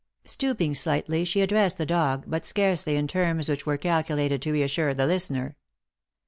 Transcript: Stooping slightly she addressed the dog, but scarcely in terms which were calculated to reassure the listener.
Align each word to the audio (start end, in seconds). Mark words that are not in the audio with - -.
Stooping 0.25 0.73
slightly 0.73 1.23
she 1.23 1.41
addressed 1.41 1.77
the 1.77 1.85
dog, 1.85 2.23
but 2.25 2.43
scarcely 2.43 2.95
in 2.95 3.05
terms 3.07 3.47
which 3.47 3.67
were 3.67 3.77
calculated 3.77 4.41
to 4.41 4.51
reassure 4.51 4.95
the 4.95 5.05
listener. 5.05 5.55